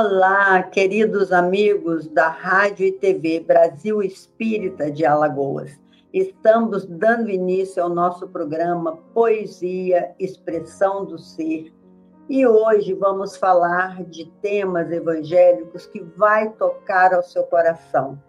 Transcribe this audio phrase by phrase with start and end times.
[0.00, 5.76] Olá, queridos amigos da Rádio e TV Brasil Espírita de Alagoas.
[6.14, 11.74] Estamos dando início ao nosso programa Poesia, Expressão do Ser.
[12.28, 18.22] E hoje vamos falar de temas evangélicos que vai tocar ao seu coração.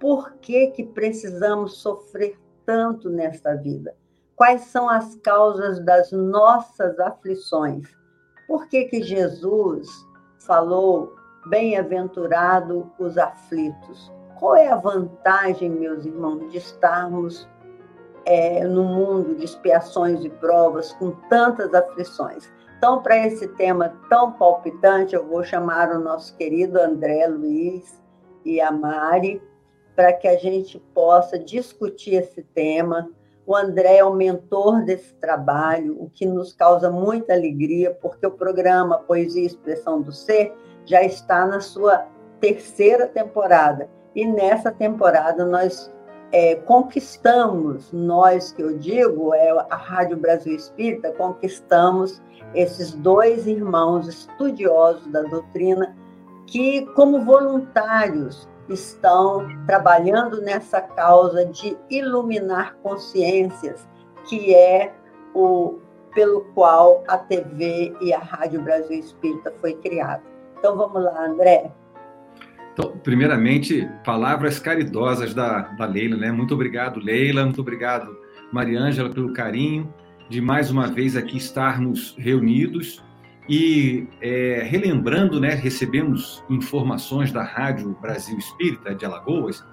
[0.00, 3.94] Por que que precisamos sofrer tanto nesta vida?
[4.34, 7.86] Quais são as causas das nossas aflições?
[8.48, 10.05] Por que que Jesus
[10.46, 11.14] falou,
[11.46, 14.12] bem-aventurado os aflitos.
[14.38, 17.48] Qual é a vantagem, meus irmãos, de estarmos
[18.24, 22.50] é, no mundo de expiações e provas com tantas aflições?
[22.78, 28.02] Então, para esse tema tão palpitante, eu vou chamar o nosso querido André Luiz
[28.44, 29.42] e a Mari
[29.94, 33.10] para que a gente possa discutir esse tema.
[33.46, 38.32] O André é o mentor desse trabalho, o que nos causa muita alegria, porque o
[38.32, 40.52] programa Poesia e Expressão do Ser
[40.84, 42.06] já está na sua
[42.40, 43.88] terceira temporada.
[44.16, 45.92] E nessa temporada nós
[46.32, 52.20] é, conquistamos, nós que eu digo, é a Rádio Brasil Espírita, conquistamos
[52.52, 55.96] esses dois irmãos estudiosos da doutrina
[56.46, 63.88] que, como voluntários, estão trabalhando nessa causa de iluminar consciências,
[64.28, 64.94] que é
[65.34, 65.78] o
[66.14, 70.22] pelo qual a TV e a Rádio Brasil Espírita foi criada.
[70.58, 71.70] Então vamos lá, André.
[72.72, 76.32] Então, primeiramente, palavras caridosas da, da Leila, né?
[76.32, 78.16] Muito obrigado, Leila, muito obrigado,
[78.52, 79.92] Mariângela, pelo carinho
[80.28, 83.02] de mais uma vez aqui estarmos reunidos
[83.48, 89.64] e é, relembrando, né, recebemos informações da Rádio Brasil Espírita de Alagoas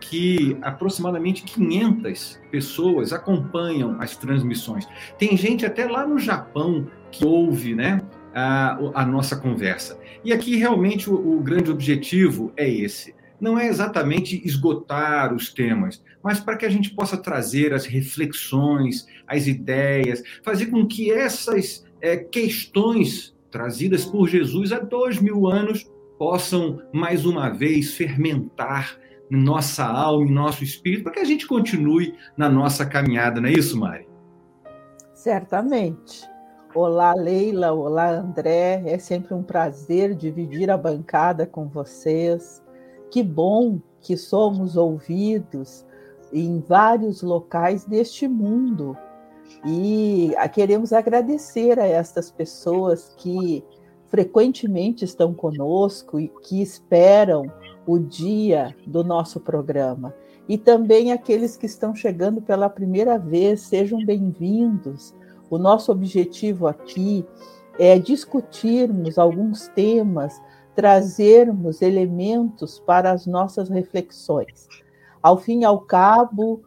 [0.00, 4.86] que aproximadamente 500 pessoas acompanham as transmissões.
[5.16, 8.00] Tem gente até lá no Japão que ouve, né,
[8.34, 9.98] a, a nossa conversa.
[10.24, 13.14] E aqui realmente o, o grande objetivo é esse.
[13.40, 19.06] Não é exatamente esgotar os temas, mas para que a gente possa trazer as reflexões,
[19.26, 25.88] as ideias, fazer com que essas é, questões trazidas por Jesus há dois mil anos
[26.18, 28.98] possam mais uma vez fermentar
[29.30, 33.52] nossa alma, em nosso espírito, para que a gente continue na nossa caminhada, não é
[33.52, 34.06] isso, Mari?
[35.14, 36.28] Certamente.
[36.74, 37.72] Olá, Leila.
[37.72, 38.82] Olá, André.
[38.84, 42.62] É sempre um prazer dividir a bancada com vocês.
[43.10, 45.86] Que bom que somos ouvidos
[46.32, 48.96] em vários locais deste mundo.
[49.64, 53.64] E queremos agradecer a estas pessoas que
[54.08, 57.50] frequentemente estão conosco e que esperam
[57.86, 60.14] o dia do nosso programa.
[60.48, 65.14] E também aqueles que estão chegando pela primeira vez, sejam bem-vindos.
[65.48, 67.24] O nosso objetivo aqui
[67.78, 70.40] é discutirmos alguns temas,
[70.74, 74.68] trazermos elementos para as nossas reflexões.
[75.22, 76.62] Ao fim e ao cabo,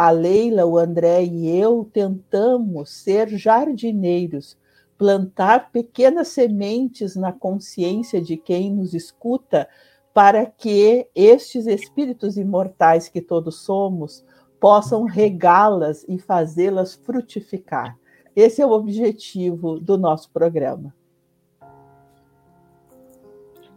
[0.00, 4.56] a Leila, o André e eu tentamos ser jardineiros,
[4.96, 9.68] plantar pequenas sementes na consciência de quem nos escuta,
[10.14, 14.24] para que estes espíritos imortais que todos somos
[14.58, 17.94] possam regá-las e fazê-las frutificar.
[18.34, 20.94] Esse é o objetivo do nosso programa.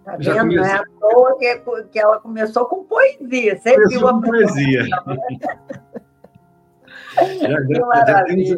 [0.06, 0.56] Tá vendo?
[0.56, 1.56] Não é à toa que,
[1.92, 3.60] que ela começou com poesia.
[3.60, 4.84] Você começou viu a poesia.
[7.40, 8.58] já, já temos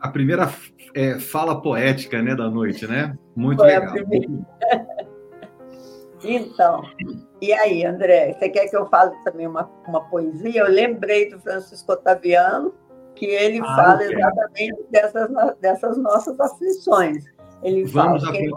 [0.00, 0.48] a primeira
[0.94, 3.16] é, fala poética né, da noite, né?
[3.34, 3.94] Muito Foi legal.
[6.24, 6.82] Então,
[7.40, 10.62] e aí, André, você quer que eu fale também uma, uma poesia?
[10.62, 12.74] Eu lembrei do Francisco Otaviano,
[13.14, 15.30] que ele ah, fala exatamente dessas,
[15.60, 17.24] dessas nossas aflições.
[17.62, 18.36] Ele vamos fala.
[18.36, 18.50] Que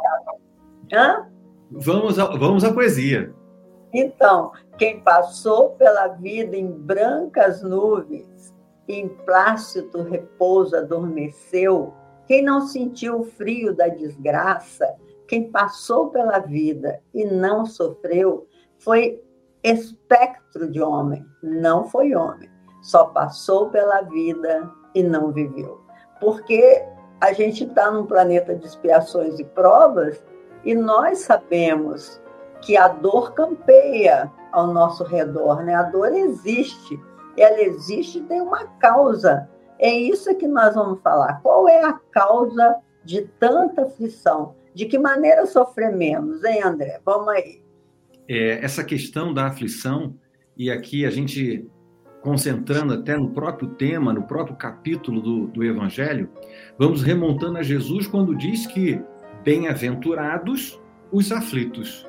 [0.96, 1.28] Hã?
[1.72, 3.32] Vamos, a, vamos à poesia.
[3.94, 8.54] Então, quem passou pela vida em brancas nuvens,
[8.94, 11.94] em plácido repouso adormeceu,
[12.28, 14.96] quem não sentiu o frio da desgraça,
[15.28, 18.48] quem passou pela vida e não sofreu,
[18.80, 19.24] foi
[19.64, 22.50] espectro de homem, não foi homem
[22.82, 25.82] só passou pela vida e não viveu.
[26.20, 26.84] Porque
[27.22, 30.24] a gente está num planeta de expiações e provas
[30.64, 32.22] e nós sabemos
[32.62, 35.76] que a dor campeia ao nosso redor, né?
[35.76, 37.00] A dor existe,
[37.42, 39.50] ela existe e tem uma causa.
[39.78, 41.42] É isso que nós vamos falar.
[41.42, 44.56] Qual é a causa de tanta aflição?
[44.74, 47.00] De que maneira sofrer menos, hein, André?
[47.06, 47.62] Vamos aí.
[48.28, 50.14] É, essa questão da aflição,
[50.56, 51.68] e aqui a gente
[52.22, 56.30] concentrando até no próprio tema, no próprio capítulo do, do Evangelho,
[56.78, 59.02] vamos remontando a Jesus quando diz que
[59.44, 60.80] bem-aventurados
[61.12, 62.06] os aflitos.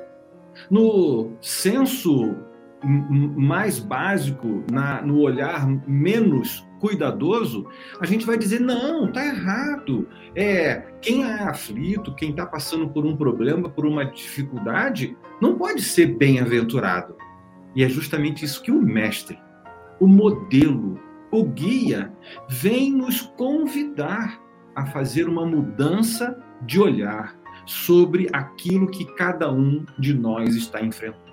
[0.69, 2.35] No senso
[2.83, 7.67] mais básico, na, no olhar menos cuidadoso,
[7.99, 10.07] a gente vai dizer: não, tá errado.
[10.35, 15.81] É, quem é aflito, quem está passando por um problema, por uma dificuldade, não pode
[15.81, 17.15] ser bem-aventurado.
[17.75, 19.39] E é justamente isso que o mestre,
[19.99, 20.99] o modelo,
[21.31, 22.11] o guia,
[22.49, 24.41] vem nos convidar
[24.75, 31.30] a fazer uma mudança de olhar sobre aquilo que cada um de nós está enfrentando.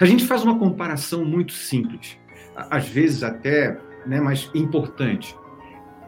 [0.00, 2.18] A gente faz uma comparação muito simples,
[2.54, 5.36] às vezes até, né, mas importante.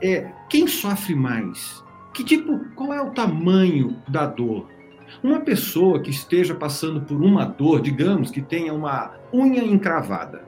[0.01, 1.83] É quem sofre mais?
[2.13, 4.69] Que tipo, qual é o tamanho da dor?
[5.23, 10.45] Uma pessoa que esteja passando por uma dor, digamos que tenha uma unha encravada,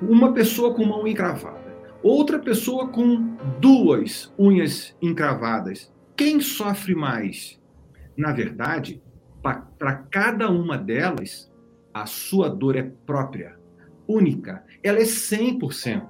[0.00, 7.60] uma pessoa com uma unha encravada, outra pessoa com duas unhas encravadas, quem sofre mais?
[8.16, 9.02] Na verdade,
[9.42, 11.50] para cada uma delas,
[11.94, 13.56] a sua dor é própria,
[14.06, 16.08] única, ela é 100%.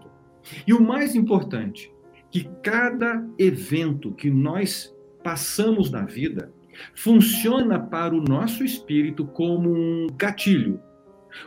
[0.66, 1.92] E o mais importante,
[2.30, 4.92] que cada evento que nós
[5.22, 6.52] passamos na vida
[6.94, 10.80] funciona para o nosso espírito como um gatilho,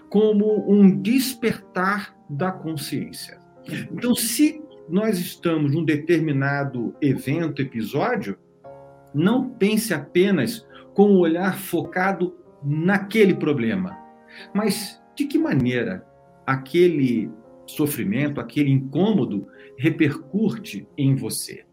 [0.10, 3.40] como um despertar da consciência.
[3.92, 8.38] Então, se nós estamos num determinado evento, episódio,
[9.14, 14.07] não pense apenas com o olhar focado naquele problema,
[14.54, 16.06] mas de que maneira
[16.46, 17.30] aquele
[17.66, 19.48] sofrimento, aquele incômodo
[19.78, 21.66] repercute em você?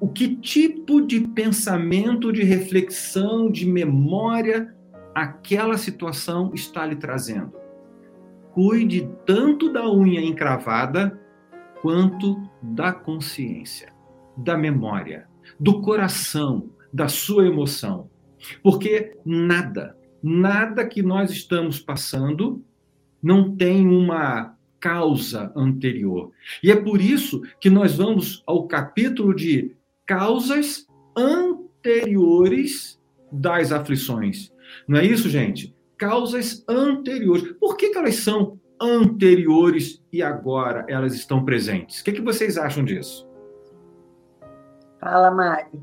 [0.00, 4.74] O que tipo de pensamento, de reflexão, de memória
[5.14, 7.52] aquela situação está lhe trazendo?
[8.52, 11.18] Cuide tanto da unha encravada
[11.80, 13.92] quanto da consciência,
[14.36, 15.28] da memória,
[15.58, 18.10] do coração, da sua emoção.
[18.62, 22.62] Porque nada, nada que nós estamos passando
[23.22, 26.32] não tem uma causa anterior.
[26.62, 30.86] E é por isso que nós vamos ao capítulo de causas
[31.16, 34.52] anteriores das aflições.
[34.86, 35.74] Não é isso, gente?
[35.96, 37.52] Causas anteriores.
[37.60, 42.00] Por que, que elas são anteriores e agora elas estão presentes?
[42.00, 43.28] O que, que vocês acham disso?
[45.00, 45.80] Fala, Mari.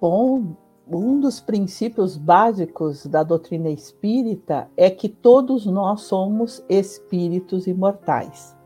[0.00, 0.56] Bom,
[0.90, 8.56] um dos princípios básicos da doutrina espírita é que todos nós somos espíritos imortais.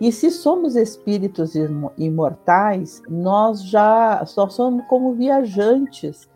[0.00, 1.54] E se somos espíritos
[1.96, 6.28] imortais, nós já só somos como viajantes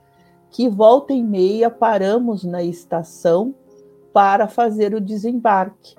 [0.51, 3.55] que volta e meia paramos na estação
[4.13, 5.95] para fazer o desembarque.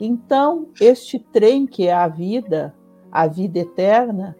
[0.00, 2.74] Então, este trem que é a vida,
[3.12, 4.36] a vida eterna,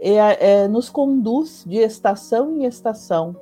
[0.00, 3.36] é, é, nos conduz de estação em estação.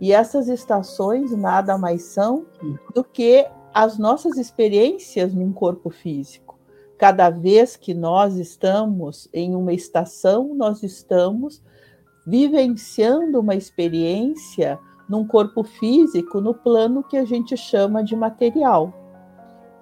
[0.00, 2.46] E essas estações nada mais são
[2.94, 6.58] do que as nossas experiências num corpo físico.
[6.98, 11.62] Cada vez que nós estamos em uma estação, nós estamos
[12.26, 14.78] vivenciando uma experiência
[15.08, 18.92] num corpo físico, no plano que a gente chama de material.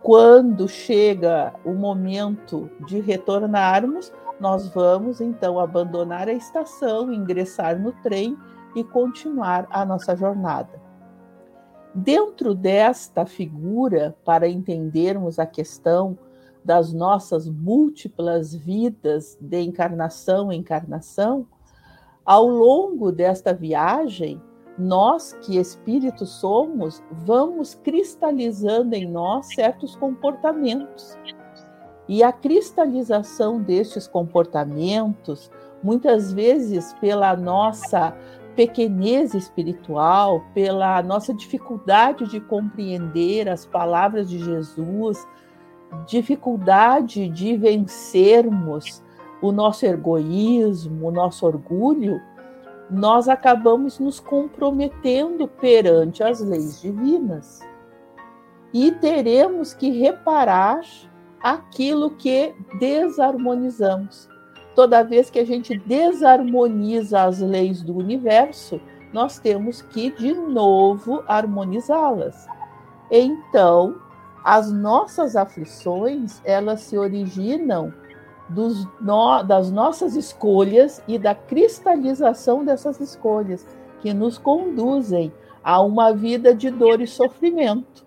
[0.02, 8.37] Quando chega o momento de retornarmos, nós vamos então abandonar a estação, ingressar no trem
[8.75, 10.83] e continuar a nossa jornada.
[11.95, 16.19] Dentro desta figura, para entendermos a questão
[16.64, 21.47] das nossas múltiplas vidas de encarnação em encarnação,
[22.25, 24.43] ao longo desta viagem,
[24.76, 31.17] nós que espíritos somos, vamos cristalizando em nós certos comportamentos
[32.08, 35.50] e a cristalização destes comportamentos,
[35.82, 38.16] muitas vezes pela nossa
[38.54, 45.26] pequenez espiritual, pela nossa dificuldade de compreender as palavras de Jesus,
[46.06, 49.02] dificuldade de vencermos
[49.42, 52.20] o nosso egoísmo, o nosso orgulho,
[52.90, 57.61] nós acabamos nos comprometendo perante as leis divinas.
[58.73, 60.80] E teremos que reparar
[61.44, 64.26] aquilo que desarmonizamos.
[64.74, 68.80] Toda vez que a gente desarmoniza as leis do universo,
[69.12, 72.46] nós temos que de novo harmonizá-las.
[73.10, 73.96] Então,
[74.42, 77.92] as nossas aflições, elas se originam
[78.48, 83.66] dos, no, das nossas escolhas e da cristalização dessas escolhas,
[84.00, 85.30] que nos conduzem
[85.62, 88.04] a uma vida de dor e sofrimento.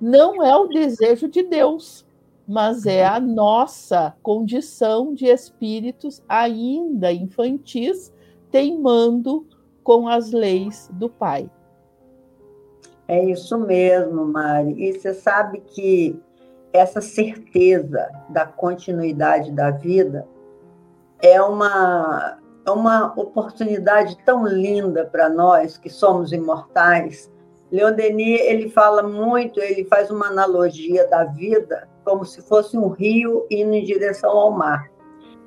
[0.00, 2.04] Não é o desejo de Deus,
[2.52, 8.12] mas é a nossa condição de espíritos ainda infantis
[8.50, 9.46] teimando
[9.82, 11.50] com as leis do Pai.
[13.08, 14.74] É isso mesmo, Mari.
[14.78, 16.20] E você sabe que
[16.74, 20.28] essa certeza da continuidade da vida
[21.22, 27.32] é uma, é uma oportunidade tão linda para nós que somos imortais.
[27.70, 32.88] Leon Denis, ele fala muito, ele faz uma analogia da vida como se fosse um
[32.88, 34.92] rio indo em direção ao mar.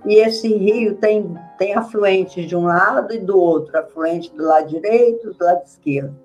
[0.03, 4.67] E esse rio tem, tem afluentes de um lado e do outro, afluente do lado
[4.67, 6.15] direito do lado esquerdo.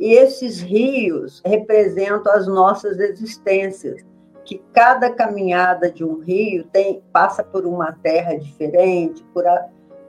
[0.00, 4.04] E esses rios representam as nossas existências,
[4.44, 9.68] que cada caminhada de um rio tem passa por uma terra diferente, por, a,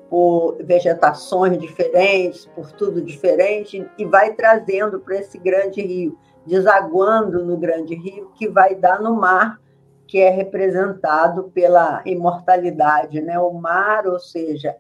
[0.10, 6.18] por vegetações diferentes, por tudo diferente, e vai trazendo para esse grande rio,
[6.48, 9.60] desaguando no grande rio, que vai dar no mar,
[10.08, 13.38] que é representado pela imortalidade, né?
[13.40, 14.78] O mar, ou seja,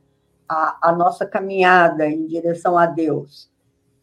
[0.48, 3.52] a, a nossa caminhada em direção a Deus.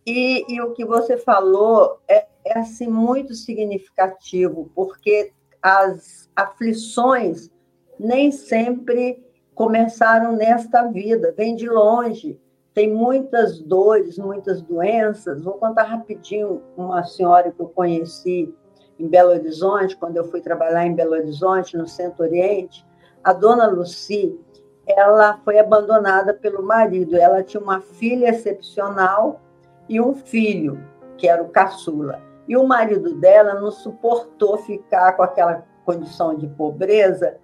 [0.06, 7.50] E, e o que você falou é, é assim muito significativo, porque as aflições
[7.98, 12.38] nem sempre começaram nesta vida, vem de longe.
[12.74, 15.42] Tem muitas dores, muitas doenças.
[15.42, 18.52] Vou contar rapidinho uma senhora que eu conheci
[18.98, 22.86] em Belo Horizonte, quando eu fui trabalhar em Belo Horizonte, no Centro-Oriente.
[23.22, 24.38] A dona Luci,
[24.86, 27.16] ela foi abandonada pelo marido.
[27.16, 29.40] Ela tinha uma filha excepcional
[29.88, 30.82] e um filho,
[31.16, 32.20] que era o caçula.
[32.46, 37.36] E o marido dela não suportou ficar com aquela condição de pobreza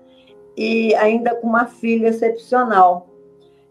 [0.57, 3.09] e ainda com uma filha excepcional.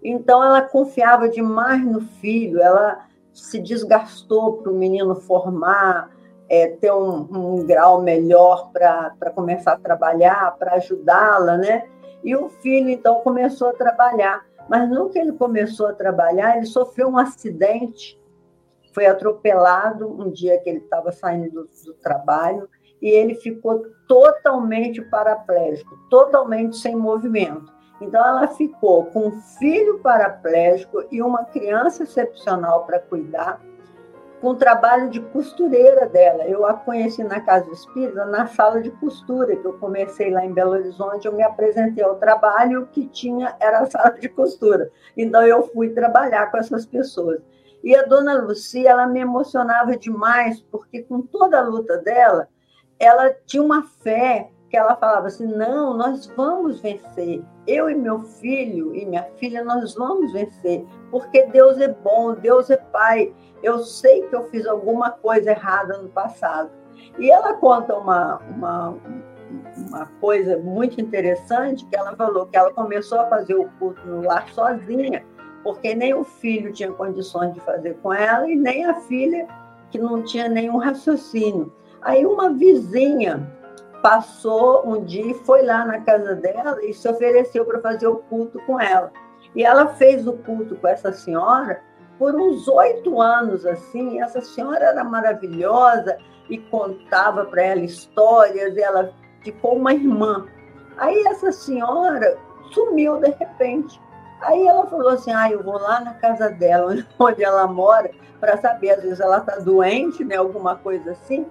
[0.04, 6.10] Então ela confiava demais no filho, ela se desgastou para o menino formar,
[6.50, 11.88] é, ter um, um, grau melhor para começar a trabalhar, para ajudá-la, né?
[12.24, 16.66] E o filho então começou a trabalhar, mas no que ele começou a trabalhar, ele
[16.66, 18.20] sofreu um acidente
[18.94, 22.70] foi atropelado um dia que ele estava saindo do, do, trabalho
[23.02, 27.72] e ele ficou totalmente paraplégico, totalmente sem movimento.
[28.02, 33.62] Então, ela ficou com um filho paraplégico e uma criança excepcional para cuidar,
[34.42, 36.44] com o trabalho de costureira dela.
[36.46, 40.54] Eu a conheci na Casa Espírita, na sala de costura, que eu comecei lá em
[40.54, 44.90] Belo Horizonte, eu me apresentei ao trabalho, que tinha era a sala de costura.
[45.18, 47.42] Então, eu fui trabalhar com essas pessoas.
[47.84, 52.48] E a dona Lucia, ela me emocionava demais, porque com toda a luta dela,
[53.00, 57.42] ela tinha uma fé que ela falava assim: não, nós vamos vencer.
[57.66, 62.70] Eu e meu filho e minha filha, nós vamos vencer, porque Deus é bom, Deus
[62.70, 63.34] é Pai.
[63.62, 66.70] Eu sei que eu fiz alguma coisa errada no passado.
[67.18, 68.98] E ela conta uma, uma,
[69.90, 74.22] uma coisa muito interessante, que ela falou que ela começou a fazer o culto no
[74.22, 75.26] lar sozinha,
[75.64, 79.48] porque nem o filho tinha condições de fazer com ela e nem a filha
[79.92, 81.74] que não tinha nenhum raciocínio.
[82.02, 83.52] Aí uma vizinha
[84.02, 88.18] passou um dia e foi lá na casa dela e se ofereceu para fazer o
[88.18, 89.12] culto com ela.
[89.56, 91.82] E ela fez o culto com essa senhora
[92.20, 94.22] por uns oito anos assim.
[94.22, 96.18] Essa senhora era maravilhosa
[96.50, 98.78] e contava para ela histórias.
[98.78, 99.12] Ela
[99.42, 100.46] ficou uma irmã.
[100.98, 102.38] Aí essa senhora
[102.72, 104.00] sumiu de repente.
[104.42, 108.58] Aí ela falou assim: ah, eu vou lá na casa dela, onde ela mora, para
[108.58, 111.46] saber, às vezes ela está doente, né, alguma coisa assim.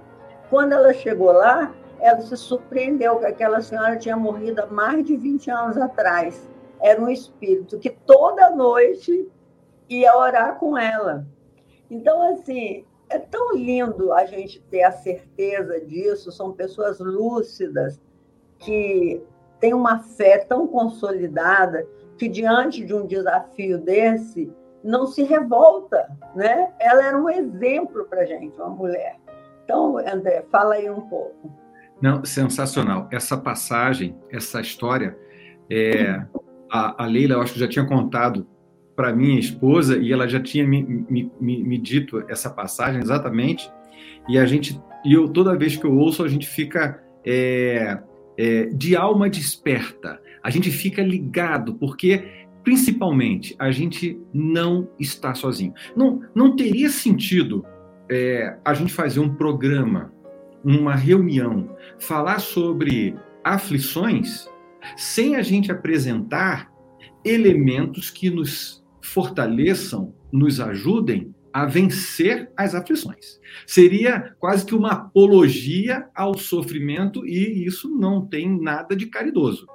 [0.50, 5.16] Quando ela chegou lá, ela se surpreendeu que aquela senhora tinha morrido há mais de
[5.16, 6.48] 20 anos atrás.
[6.80, 9.28] Era um espírito que toda noite
[9.88, 11.26] ia orar com ela.
[11.90, 16.30] Então, assim, é tão lindo a gente ter a certeza disso.
[16.30, 18.00] São pessoas lúcidas
[18.58, 19.22] que
[19.60, 24.52] têm uma fé tão consolidada que diante de um desafio desse
[24.82, 26.72] não se revolta, né?
[26.78, 29.16] Ela era um exemplo para gente, uma mulher.
[29.64, 31.52] Então, André, fala aí um pouco.
[32.00, 33.08] Não, sensacional.
[33.10, 35.18] Essa passagem, essa história,
[35.70, 36.22] é,
[36.70, 38.46] a, a Leila, eu acho que já tinha contado
[38.98, 43.70] para minha esposa e ela já tinha me, me, me, me, dito essa passagem exatamente.
[44.28, 47.96] E a gente, e eu toda vez que eu ouço, a gente fica é,
[48.36, 52.24] é, de alma desperta a gente fica ligado, porque
[52.62, 55.74] principalmente a gente não está sozinho.
[55.96, 57.64] Não, não teria sentido
[58.10, 60.12] é, a gente fazer um programa,
[60.64, 63.14] uma reunião, falar sobre
[63.44, 64.48] aflições
[64.96, 66.72] sem a gente apresentar
[67.24, 73.40] elementos que nos fortaleçam, nos ajudem a vencer as aflições.
[73.66, 79.66] Seria quase que uma apologia ao sofrimento e isso não tem nada de caridoso.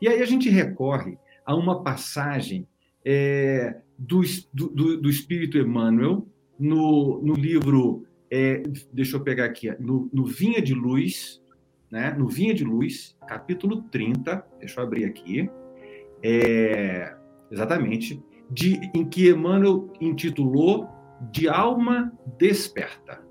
[0.00, 2.68] E aí a gente recorre a uma passagem
[3.04, 4.20] é, do,
[4.52, 6.26] do, do, Espírito Emmanuel
[6.58, 8.62] no, no livro é,
[8.92, 11.42] deixa eu pegar aqui, no, no Vinha de Luz,
[11.90, 12.14] né?
[12.16, 15.48] no Vinha de Luz, capítulo 30, deixa eu abrir aqui,
[16.22, 17.14] é,
[17.50, 20.88] exatamente, de, em que Emmanuel intitulou
[21.32, 23.22] De Alma Desperta.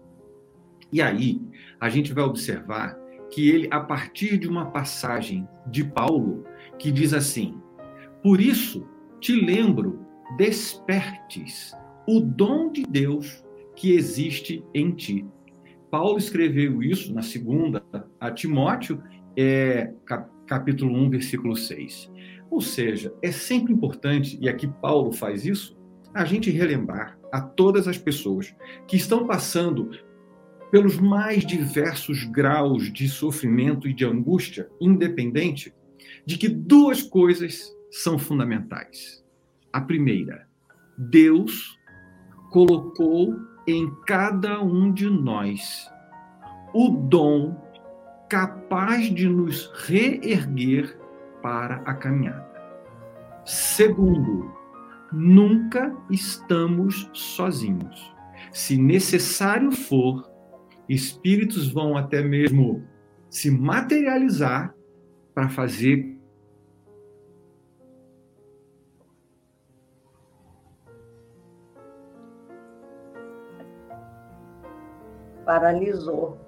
[0.91, 1.41] E aí,
[1.79, 2.97] a gente vai observar
[3.31, 6.43] que ele, a partir de uma passagem de Paulo,
[6.77, 7.59] que diz assim:
[8.21, 8.87] Por isso
[9.19, 9.99] te lembro,
[10.37, 11.73] despertes
[12.07, 13.43] o dom de Deus
[13.75, 15.25] que existe em ti.
[15.89, 17.83] Paulo escreveu isso na segunda
[18.19, 19.01] a Timóteo,
[19.37, 19.93] é,
[20.47, 22.11] capítulo 1, versículo 6.
[22.53, 25.75] Ou seja, é sempre importante, e aqui Paulo faz isso,
[26.13, 28.53] a gente relembrar a todas as pessoas
[28.87, 29.89] que estão passando
[30.69, 35.73] pelos mais diversos graus de sofrimento e de angústia, independente,
[36.27, 39.25] de que duas coisas são fundamentais.
[39.73, 40.47] A primeira,
[40.95, 41.79] Deus
[42.51, 43.35] colocou
[43.67, 45.89] em cada um de nós
[46.71, 47.59] o dom
[48.29, 51.01] capaz de nos reerguer
[51.43, 52.51] para a caminhada.
[53.45, 54.51] Segundo,
[55.11, 58.15] nunca estamos sozinhos.
[58.51, 60.31] Se necessário for,
[60.89, 62.83] espíritos vão até mesmo
[63.29, 64.73] se materializar
[65.35, 66.13] para fazer
[75.45, 76.42] paralisou.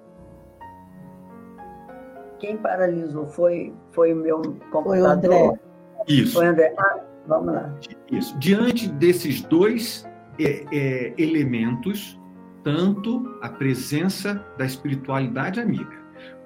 [2.38, 4.84] Quem paralisou foi, foi o meu computador.
[4.84, 5.60] Foi o André.
[6.08, 6.32] Isso.
[6.34, 6.74] Foi o André.
[6.78, 7.74] Ah, vamos lá.
[8.10, 8.38] Isso.
[8.38, 10.06] Diante desses dois
[10.38, 12.20] é, é, elementos,
[12.62, 15.96] tanto a presença da espiritualidade amiga,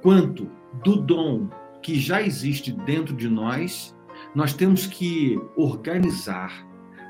[0.02, 0.48] quanto
[0.84, 1.48] do dom
[1.82, 3.96] que já existe dentro de nós,
[4.34, 6.66] nós temos que organizar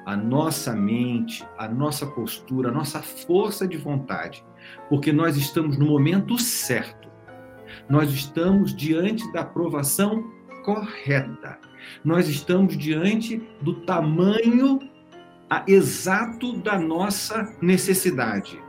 [0.07, 4.45] a nossa mente, a nossa postura, a nossa força de vontade,
[4.89, 7.00] porque nós estamos no momento certo.
[7.89, 10.25] Nós estamos diante da aprovação
[10.65, 11.59] correta.
[12.05, 14.79] Nós estamos diante do tamanho
[15.67, 18.61] exato da nossa necessidade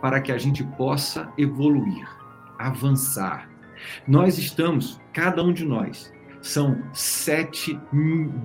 [0.00, 2.08] para que a gente possa evoluir,
[2.58, 3.50] avançar.
[4.06, 7.78] Nós estamos, cada um de nós, são 7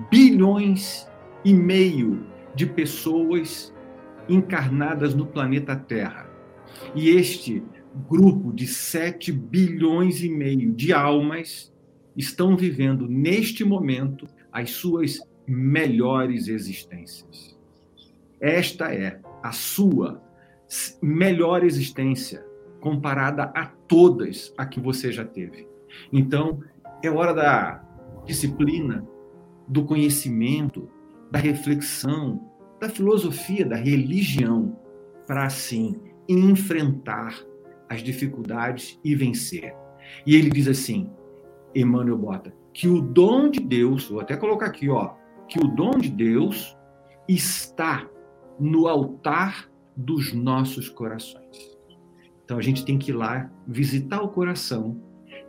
[0.10, 1.08] bilhões
[1.44, 3.74] e meio de pessoas
[4.28, 6.30] encarnadas no planeta Terra.
[6.96, 7.64] E este
[8.08, 11.74] grupo de 7 bilhões e meio de almas
[12.16, 17.58] estão vivendo neste momento as suas melhores existências.
[18.40, 20.22] Esta é a sua
[21.02, 22.46] melhor existência
[22.80, 25.68] comparada a todas a que você já teve.
[26.14, 26.62] Então,
[27.04, 27.84] é hora da
[28.26, 29.06] disciplina,
[29.68, 30.90] do conhecimento,
[31.32, 32.50] da reflexão,
[32.80, 34.78] da filosofia, da religião,
[35.28, 35.96] para assim
[36.28, 37.44] enfrentar
[37.90, 39.76] as dificuldades e vencer.
[40.26, 41.10] E ele diz assim,
[41.74, 45.14] Emmanuel Bota, que o dom de Deus, vou até colocar aqui, ó,
[45.48, 46.78] que o dom de Deus
[47.28, 48.08] está
[48.60, 51.78] no altar dos nossos corações.
[52.44, 55.00] Então a gente tem que ir lá visitar o coração,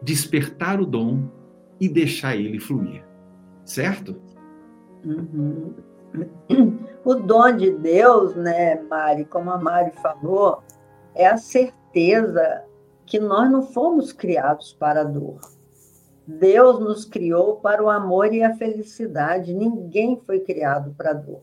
[0.03, 1.29] despertar o dom
[1.81, 3.05] e deixar ele fluir.
[3.64, 4.20] Certo?
[5.05, 5.74] Uhum.
[7.05, 10.62] O dom de Deus, né, Mari, como a Mari falou,
[11.14, 11.80] é a certeza
[13.07, 15.40] que nós não fomos criados para a dor.
[16.26, 19.53] Deus nos criou para o amor e a felicidade.
[19.53, 21.42] Ninguém foi criado para a dor.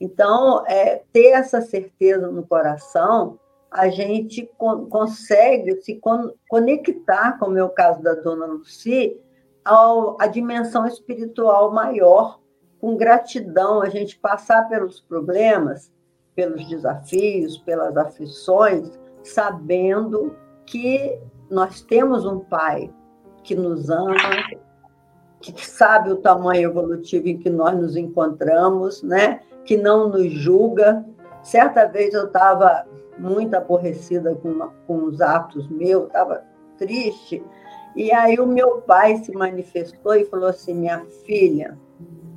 [0.00, 3.38] Então, é, ter essa certeza no coração,
[3.70, 9.18] a gente con consegue se con conectar, como é o caso da dona Lucy,
[9.64, 12.38] ao, à dimensão espiritual maior
[12.80, 15.92] com gratidão, a gente passar pelos problemas,
[16.34, 18.88] pelos desafios, pelas aflições,
[19.28, 20.34] sabendo
[20.66, 21.18] que
[21.50, 22.92] nós temos um Pai
[23.42, 24.14] que nos ama,
[25.40, 29.40] que sabe o tamanho evolutivo em que nós nos encontramos, né?
[29.64, 31.04] que não nos julga.
[31.42, 32.86] Certa vez eu estava
[33.18, 36.42] muito aborrecida com, uma, com os atos meus, estava
[36.76, 37.42] triste,
[37.94, 41.76] e aí o meu pai se manifestou e falou assim: minha filha,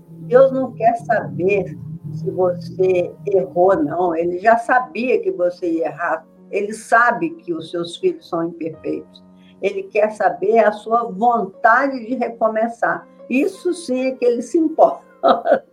[0.10, 1.78] Deus não quer saber
[2.14, 4.16] se você errou, não.
[4.16, 6.26] Ele já sabia que você ia errar.
[6.52, 9.24] Ele sabe que os seus filhos são imperfeitos.
[9.62, 13.08] Ele quer saber a sua vontade de recomeçar.
[13.30, 15.06] Isso sim é que ele se importa.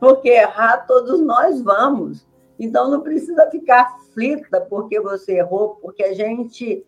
[0.00, 2.26] Porque errar todos nós vamos.
[2.58, 6.84] Então não precisa ficar aflita porque você errou, porque a gente,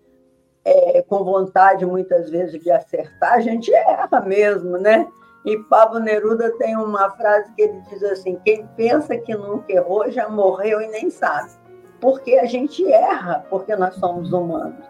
[0.64, 5.06] é, com vontade muitas vezes de acertar, a gente erra mesmo, né?
[5.44, 10.10] E Pablo Neruda tem uma frase que ele diz assim: quem pensa que nunca errou
[10.10, 11.52] já morreu e nem sabe.
[12.00, 14.84] Porque a gente erra, porque nós somos humanos.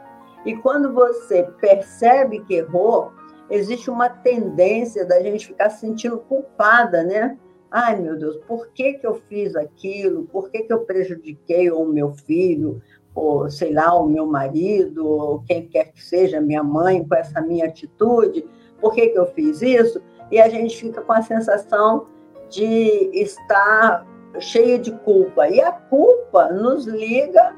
[0.45, 3.13] E quando você percebe que errou,
[3.51, 7.37] existe uma tendência da gente ficar se sentindo culpada, né?
[7.71, 10.25] Ai, meu Deus, por que, que eu fiz aquilo?
[10.27, 12.81] Por que, que eu prejudiquei o meu filho?
[13.15, 17.41] Ou, sei lá, o meu marido, ou quem quer que seja, minha mãe, com essa
[17.41, 18.45] minha atitude?
[18.81, 20.01] Por que, que eu fiz isso?
[20.31, 22.07] E a gente fica com a sensação
[22.49, 24.05] de estar
[24.39, 25.49] cheia de culpa.
[25.49, 27.55] E a culpa nos liga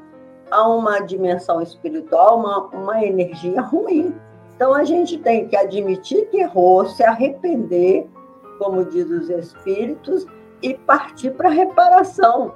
[0.49, 4.15] a uma dimensão espiritual, uma, uma energia ruim.
[4.55, 8.07] Então a gente tem que admitir que errou, se arrepender,
[8.59, 10.25] como diz os espíritos,
[10.61, 12.53] e partir para a reparação.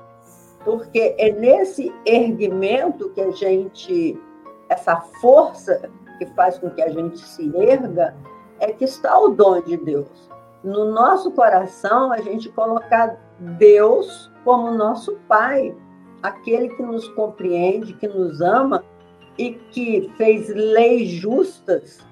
[0.64, 4.20] Porque é nesse erguimento que a gente,
[4.70, 8.16] essa força que faz com que a gente se erga,
[8.60, 10.30] é que está o dom de Deus.
[10.64, 15.76] No nosso coração, a gente colocar Deus como nosso Pai,
[16.24, 18.84] aquele que nos compreende, que nos ama
[19.38, 22.06] e que fez leis justas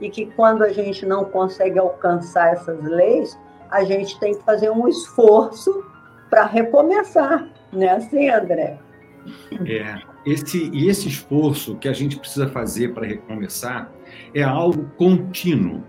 [0.00, 3.38] e que quando a gente não consegue alcançar essas leis,
[3.70, 5.84] a gente tem que fazer um esforço
[6.30, 8.78] para recomeçar, não é assim, André?
[9.66, 13.92] É, esse, e esse esforço que a gente precisa fazer para recomeçar
[14.34, 15.82] é algo contínuo.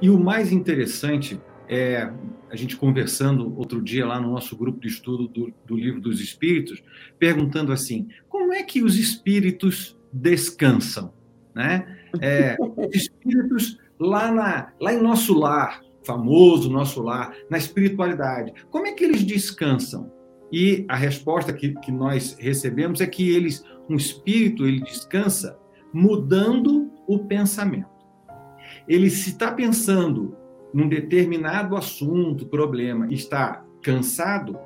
[0.00, 2.10] E o mais interessante é
[2.50, 6.20] a gente conversando outro dia lá no nosso grupo de estudo do, do livro dos
[6.20, 6.82] Espíritos,
[7.18, 11.12] perguntando assim: como é que os espíritos descansam?
[11.54, 11.98] Né?
[12.20, 18.86] É, os espíritos lá, na, lá em nosso lar, famoso nosso lar, na espiritualidade, como
[18.86, 20.10] é que eles descansam?
[20.50, 25.58] E a resposta que, que nós recebemos é que eles, um espírito, ele descansa
[25.92, 27.90] mudando o pensamento.
[28.86, 30.37] Ele se está pensando
[30.72, 34.58] num determinado assunto, problema, está cansado,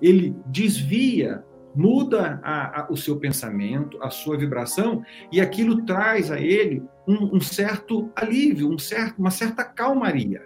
[0.00, 1.44] ele desvia,
[1.74, 7.36] muda a, a, o seu pensamento, a sua vibração, e aquilo traz a ele um,
[7.36, 10.42] um certo alívio, um certo, uma certa calmaria.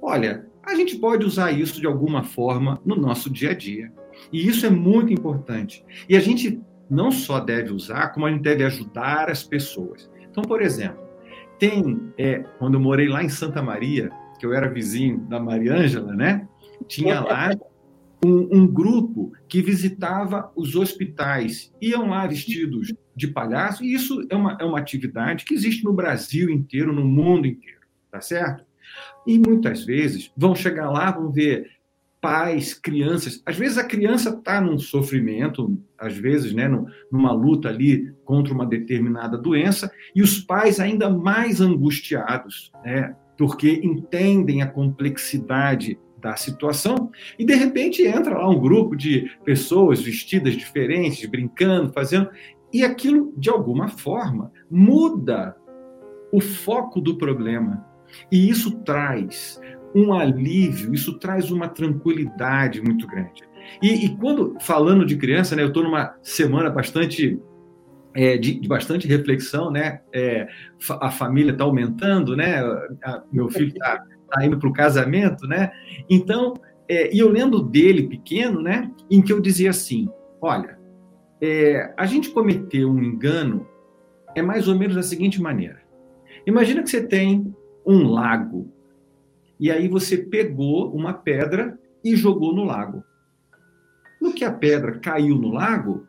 [0.00, 3.92] Olha, a gente pode usar isso de alguma forma no nosso dia a dia.
[4.32, 5.84] E isso é muito importante.
[6.08, 10.10] E a gente não só deve usar, como a gente deve ajudar as pessoas.
[10.30, 11.02] Então, por exemplo,
[11.58, 14.10] tem, é, quando eu morei lá em Santa Maria,
[14.42, 16.48] que eu era vizinho da Mariângela, né?
[16.88, 17.50] Tinha lá
[18.26, 24.34] um, um, grupo que visitava os hospitais, iam lá vestidos de palhaço, e isso é
[24.34, 28.64] uma, é uma atividade que existe no Brasil inteiro, no mundo inteiro, tá certo?
[29.24, 31.70] E muitas vezes vão chegar lá, vão ver
[32.20, 33.40] pais, crianças.
[33.46, 36.68] Às vezes a criança está num sofrimento, às vezes, né,
[37.12, 43.14] numa luta ali contra uma determinada doença, e os pais ainda mais angustiados, né?
[43.36, 50.00] Porque entendem a complexidade da situação, e de repente entra lá um grupo de pessoas
[50.00, 52.30] vestidas diferentes, brincando, fazendo,
[52.72, 55.56] e aquilo, de alguma forma, muda
[56.32, 57.84] o foco do problema.
[58.30, 59.60] E isso traz
[59.94, 63.42] um alívio, isso traz uma tranquilidade muito grande.
[63.82, 67.38] E, e quando, falando de criança, né, eu estou numa semana bastante
[68.14, 70.00] é, de, de, bastante reflexão, né?
[70.12, 70.46] É,
[71.00, 72.60] a família está aumentando, né?
[73.04, 75.72] A, meu filho está tá indo para o casamento, né?
[76.08, 76.54] Então,
[76.88, 78.90] é, e eu lendo dele pequeno, né?
[79.10, 80.08] Em que eu dizia assim:
[80.40, 80.78] olha,
[81.40, 83.66] é, a gente cometeu um engano
[84.34, 85.82] é mais ou menos da seguinte maneira.
[86.46, 87.54] Imagina que você tem
[87.86, 88.72] um lago
[89.58, 93.04] e aí você pegou uma pedra e jogou no lago.
[94.20, 96.06] No que a pedra caiu no lago,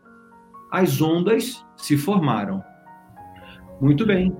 [0.73, 2.63] as ondas se formaram.
[3.79, 4.35] Muito bem.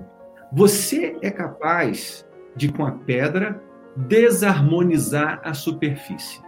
[0.52, 3.62] Você é capaz de, com a pedra,
[3.96, 6.42] desarmonizar a superfície.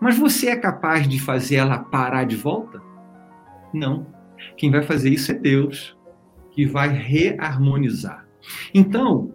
[0.00, 2.80] Mas você é capaz de fazer ela parar de volta?
[3.70, 4.06] Não.
[4.56, 5.94] Quem vai fazer isso é Deus,
[6.52, 8.26] que vai reharmonizar.
[8.72, 9.34] Então,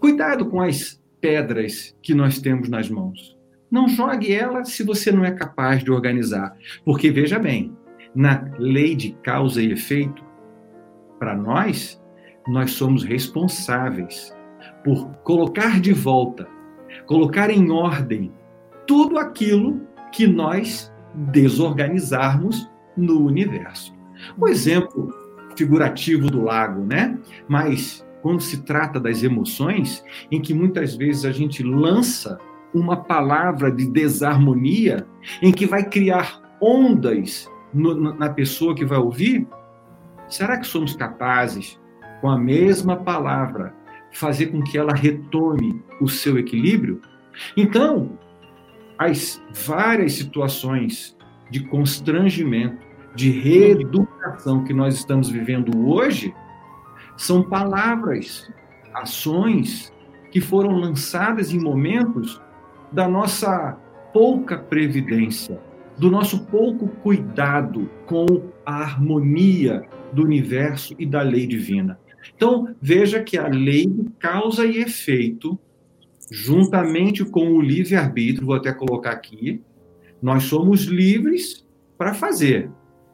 [0.00, 3.36] cuidado com as pedras que nós temos nas mãos.
[3.70, 6.56] Não jogue ela se você não é capaz de organizar.
[6.86, 7.75] Porque, veja bem,
[8.16, 10.24] na lei de causa e efeito,
[11.18, 12.02] para nós,
[12.48, 14.34] nós somos responsáveis
[14.82, 16.48] por colocar de volta,
[17.06, 18.32] colocar em ordem
[18.86, 23.94] tudo aquilo que nós desorganizarmos no universo.
[24.38, 25.12] O exemplo
[25.56, 27.18] figurativo do lago, né?
[27.46, 32.38] Mas quando se trata das emoções, em que muitas vezes a gente lança
[32.72, 35.06] uma palavra de desarmonia,
[35.42, 39.46] em que vai criar ondas no, na pessoa que vai ouvir?
[40.28, 41.78] Será que somos capazes,
[42.20, 43.74] com a mesma palavra,
[44.12, 47.00] fazer com que ela retome o seu equilíbrio?
[47.56, 48.18] Então,
[48.98, 51.16] as várias situações
[51.50, 52.84] de constrangimento,
[53.14, 56.34] de reeducação que nós estamos vivendo hoje
[57.16, 58.50] são palavras,
[58.94, 59.92] ações
[60.30, 62.40] que foram lançadas em momentos
[62.90, 63.78] da nossa
[64.12, 65.60] pouca previdência,
[65.98, 68.26] do nosso pouco cuidado com
[68.64, 71.98] a harmonia do universo e da lei divina.
[72.34, 73.86] Então, veja que a lei
[74.18, 75.58] causa e efeito,
[76.30, 79.62] juntamente com o livre-arbítrio, vou até colocar aqui,
[80.20, 81.64] nós somos livres
[81.96, 82.70] para fazer,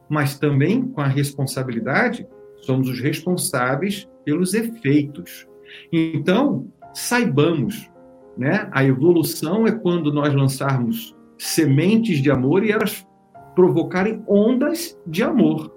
[0.08, 2.26] mas também com a responsabilidade,
[2.62, 5.46] somos os responsáveis pelos efeitos.
[5.92, 7.90] Então, saibamos,
[8.36, 8.68] né?
[8.72, 13.06] A evolução é quando nós lançarmos sementes de amor e elas
[13.54, 15.74] provocarem ondas de amor.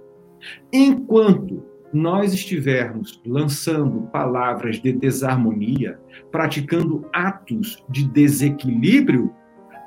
[0.72, 6.00] Enquanto nós estivermos lançando palavras de desarmonia,
[6.32, 9.34] praticando atos de desequilíbrio,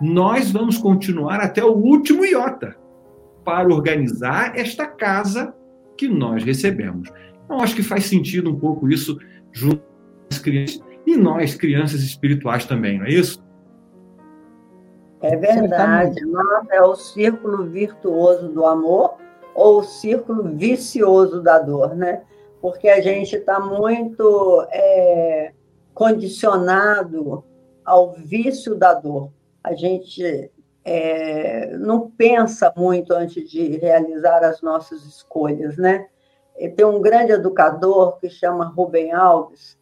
[0.01, 2.77] nós vamos continuar até o último iota
[3.45, 5.55] para organizar esta casa
[5.97, 7.09] que nós recebemos.
[7.45, 9.17] Então, acho que faz sentido um pouco isso
[9.53, 9.83] junto
[10.31, 13.43] às crianças e nós, crianças espirituais também, não é isso?
[15.21, 16.25] É verdade.
[16.25, 19.17] Nossa, é o círculo virtuoso do amor
[19.55, 22.23] ou o círculo vicioso da dor, né?
[22.61, 25.53] Porque a gente está muito é,
[25.93, 27.45] condicionado
[27.85, 29.33] ao vício da dor.
[29.63, 30.51] A gente
[30.85, 36.07] é, não pensa muito antes de realizar as nossas escolhas, né?
[36.57, 39.77] E tem um grande educador que chama Rubem Alves.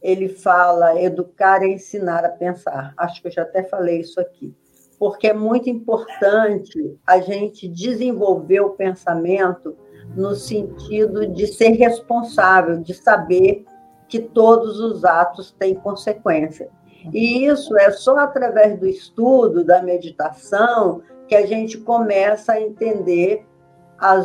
[0.00, 2.92] Ele fala educar é ensinar a pensar.
[2.96, 4.54] Acho que eu já até falei isso aqui
[5.02, 9.76] porque é muito importante a gente desenvolver o pensamento
[10.14, 13.64] no sentido de ser responsável, de saber
[14.06, 16.70] que todos os atos têm consequência.
[17.12, 23.44] E isso é só através do estudo, da meditação, que a gente começa a entender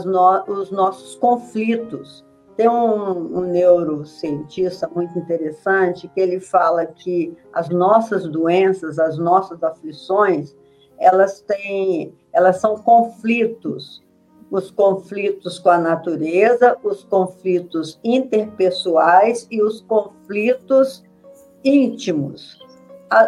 [0.06, 2.24] no, os nossos conflitos.
[2.56, 9.64] Tem um, um neurocientista muito interessante que ele fala que as nossas doenças, as nossas
[9.64, 10.56] aflições,
[11.00, 14.04] elas têm, elas são conflitos,
[14.50, 21.04] os conflitos com a natureza, os conflitos interpessoais e os conflitos
[21.64, 22.58] íntimos.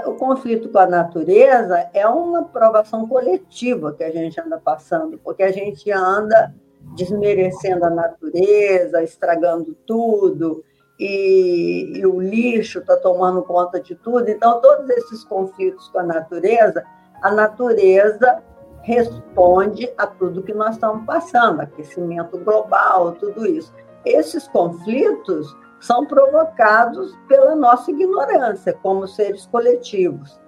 [0.06, 5.44] O conflito com a natureza é uma provação coletiva que a gente anda passando, porque
[5.44, 6.54] a gente anda
[6.96, 10.64] desmerecendo a natureza, estragando tudo,
[11.00, 14.30] e, e o lixo está tomando conta de tudo.
[14.30, 16.84] Então, todos esses conflitos com a natureza
[17.22, 18.42] a natureza
[18.82, 23.74] responde a tudo que nós estamos passando, aquecimento global, tudo isso.
[24.06, 30.40] Esses conflitos são provocados pela nossa ignorância como seres coletivos.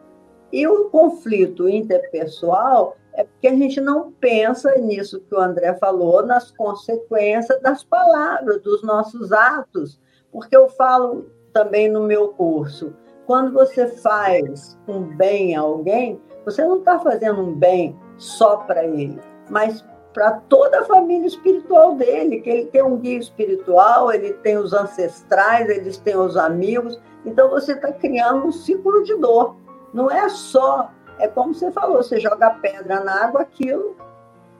[0.51, 6.25] E o conflito interpessoal é porque a gente não pensa nisso que o André falou,
[6.25, 9.99] nas consequências das palavras, dos nossos atos.
[10.31, 12.93] Porque eu falo também no meu curso,
[13.31, 18.83] quando você faz um bem a alguém, você não está fazendo um bem só para
[18.83, 24.33] ele, mas para toda a família espiritual dele, que ele tem um guia espiritual, ele
[24.33, 26.99] tem os ancestrais, eles têm os amigos.
[27.25, 29.55] Então você está criando um ciclo de dor.
[29.93, 33.95] Não é só, é como você falou, você joga pedra na água, aquilo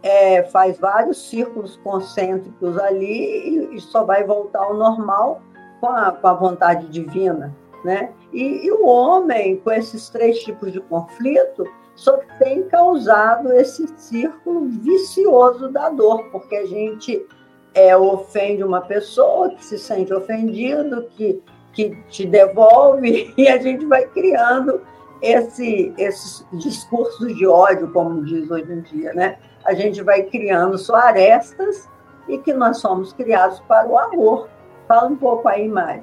[0.01, 5.41] é, faz vários círculos concêntricos ali e, e, só vai voltar ao normal
[5.81, 7.53] com a, com a vontade divina.
[7.83, 8.11] Né?
[8.31, 11.63] E, e o homem, com esses três tipos de conflito,
[11.95, 17.25] só tem causado esse círculo vicioso da dor, porque a gente
[17.73, 21.41] é, ofende uma pessoa que se sente ofendido, que,
[21.73, 24.81] que te devolve, e a gente vai criando
[25.21, 29.37] esse, esses discursos de ódio, como diz hoje em dia, né?
[29.63, 31.87] A gente vai criando só arestas
[32.27, 34.49] e que nós somos criados para o amor.
[34.87, 36.01] Fala um pouco aí, Mari.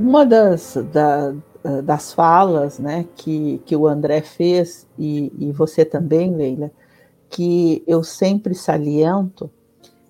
[0.00, 1.34] Uma das, da,
[1.84, 6.70] das falas né, que, que o André fez, e, e você também, Leila,
[7.28, 9.50] que eu sempre saliento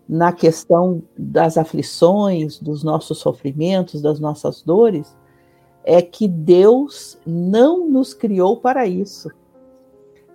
[0.09, 5.17] na questão das aflições, dos nossos sofrimentos, das nossas dores,
[5.83, 9.29] é que Deus não nos criou para isso.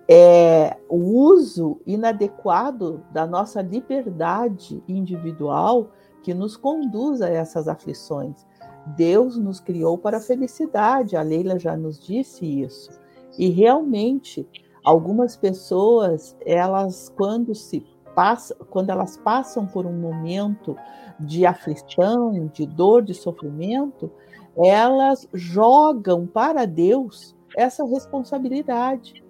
[0.06, 5.88] É o uso inadequado da nossa liberdade individual
[6.22, 8.44] que nos conduz a essas aflições.
[8.86, 12.90] Deus nos criou para a felicidade, a Leila já nos disse isso.
[13.38, 14.46] E realmente,
[14.84, 20.76] algumas pessoas, elas quando se passa, quando elas passam por um momento
[21.18, 24.10] de aflição, de dor, de sofrimento,
[24.56, 29.25] elas jogam para Deus essa responsabilidade.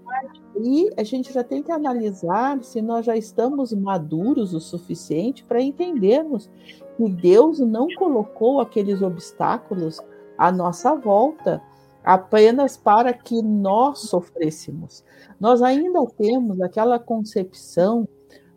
[0.57, 5.61] Aí a gente já tem que analisar se nós já estamos maduros o suficiente para
[5.61, 6.51] entendermos
[6.97, 10.01] que Deus não colocou aqueles obstáculos
[10.39, 11.63] à nossa volta
[12.03, 15.05] apenas para que nós sofrêssemos.
[15.41, 18.09] Nós ainda temos aquela concepção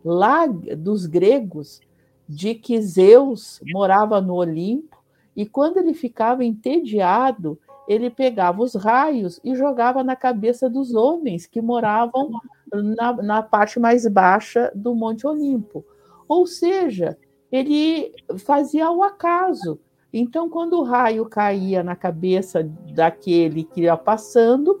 [0.04, 1.80] lá dos gregos
[2.28, 4.96] de que Zeus morava no Olimpo
[5.34, 11.46] e quando ele ficava entediado, ele pegava os raios e jogava na cabeça dos homens
[11.46, 12.30] que moravam
[12.72, 15.84] na, na parte mais baixa do Monte Olimpo.
[16.28, 17.18] Ou seja,
[17.50, 19.80] ele fazia o acaso.
[20.12, 22.62] Então, quando o raio caía na cabeça
[22.94, 24.80] daquele que ia passando,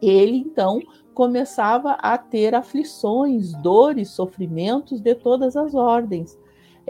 [0.00, 0.80] ele então
[1.14, 6.38] começava a ter aflições, dores, sofrimentos de todas as ordens.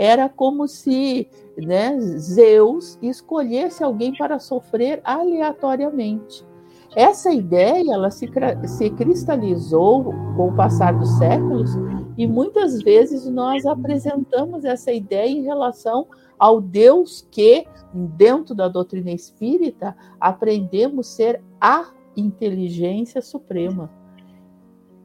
[0.01, 6.47] Era como se né, Zeus escolhesse alguém para sofrer aleatoriamente.
[6.95, 8.31] Essa ideia ela se,
[8.65, 10.05] se cristalizou
[10.37, 11.71] com o passar dos séculos
[12.17, 16.07] e muitas vezes nós apresentamos essa ideia em relação
[16.39, 23.91] ao Deus que, dentro da doutrina espírita, aprendemos ser a inteligência suprema.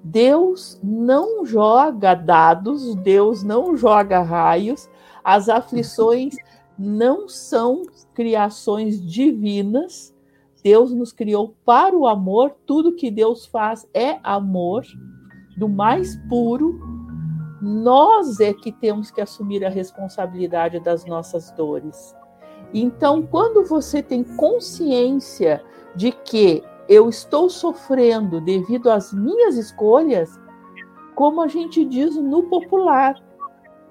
[0.03, 4.89] Deus não joga dados, Deus não joga raios,
[5.23, 6.35] as aflições
[6.77, 10.13] não são criações divinas.
[10.61, 14.83] Deus nos criou para o amor, tudo que Deus faz é amor,
[15.57, 16.79] do mais puro.
[17.61, 22.13] Nós é que temos que assumir a responsabilidade das nossas dores.
[22.73, 25.63] Então, quando você tem consciência
[25.95, 30.39] de que eu estou sofrendo devido às minhas escolhas,
[31.15, 33.15] como a gente diz no popular,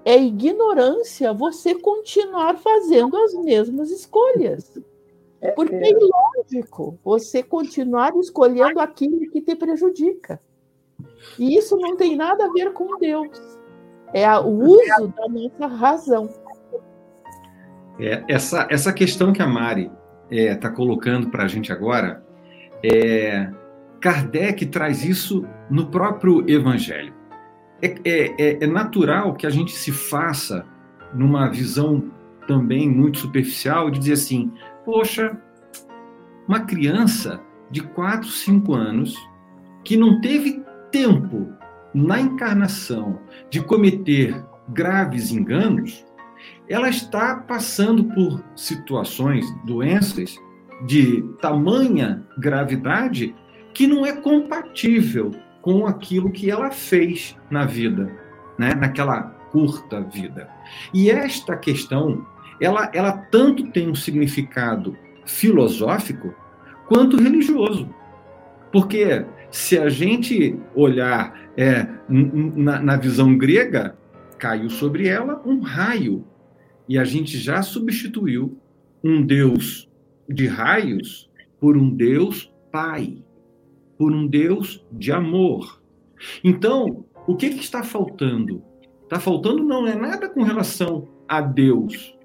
[0.05, 4.79] é ignorância você continuar fazendo as mesmas escolhas.
[5.41, 10.41] É Porque é ilógico você continuar escolhendo aquilo que te prejudica.
[11.39, 13.59] E isso não tem nada a ver com Deus.
[14.13, 16.29] É o uso da nossa razão.
[17.99, 19.91] É, essa, essa questão que a Mari
[20.31, 22.25] está é, tá colocando para a gente agora
[22.85, 23.51] é,
[24.01, 27.15] Kardec traz isso no próprio Evangelho.
[27.81, 30.67] É, é, é, é natural que a gente se faça
[31.15, 32.11] numa visão
[32.47, 34.53] também muito superficial de dizer assim:
[34.85, 35.37] poxa,
[36.47, 37.41] uma criança
[37.71, 39.17] de 4, 5 anos
[39.85, 41.49] que não teve tempo
[41.95, 43.19] na encarnação
[43.51, 46.05] de cometer graves enganos,
[46.69, 50.37] ela está passando por situações, doenças
[50.87, 53.35] de tamanha gravidade
[53.73, 58.11] que não é compatível com aquilo que ela fez na vida,
[58.59, 58.75] né?
[58.75, 60.49] naquela curta vida.
[60.93, 62.27] E esta questão,
[62.61, 66.35] ela, ela tanto tem um significado filosófico
[66.87, 67.89] quanto religioso.
[68.73, 73.97] Porque se a gente olhar é, na, na visão grega,
[74.39, 76.25] caiu sobre ela um raio.
[76.89, 78.59] E a gente já substituiu
[79.05, 79.89] um Deus
[80.33, 83.23] de raios por um Deus Pai,
[83.99, 85.83] por um Deus de amor.
[86.43, 88.63] Então, o que, que está faltando?
[89.05, 92.17] Está faltando não é nada com relação a Deus,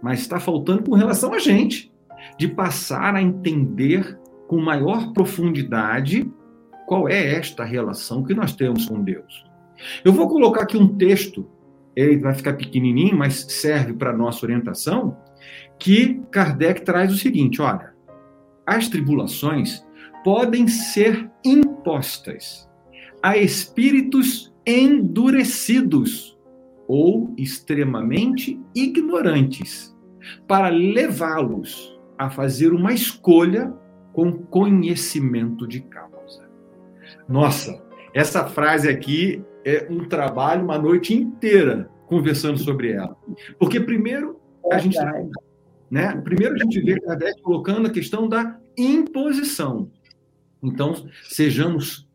[0.00, 1.92] mas está faltando com relação a gente,
[2.38, 6.30] de passar a entender com maior profundidade
[6.86, 9.44] qual é esta relação que nós temos com Deus.
[10.04, 11.46] Eu vou colocar aqui um texto,
[11.94, 15.16] ele vai ficar pequenininho, mas serve para nossa orientação,
[15.78, 17.94] que Kardec traz o seguinte: olha,
[18.66, 19.84] as tribulações
[20.24, 22.68] podem ser impostas
[23.22, 26.36] a espíritos endurecidos
[26.88, 29.96] ou extremamente ignorantes,
[30.46, 33.72] para levá-los a fazer uma escolha
[34.12, 36.48] com conhecimento de causa.
[37.28, 37.82] Nossa,
[38.14, 43.16] essa frase aqui é um trabalho, uma noite inteira conversando sobre ela.
[43.58, 44.40] Porque, primeiro,
[44.70, 44.96] a gente
[45.90, 46.20] né?
[46.20, 49.90] Primeiro a gente vê Kardec colocando a questão da imposição.
[50.62, 52.08] Então, sejamos